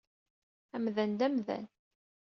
[0.75, 1.65] Amdan d aman.